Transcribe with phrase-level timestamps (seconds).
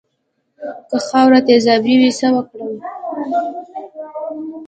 [0.89, 2.73] که خاوره تیزابي وي څه وکړم؟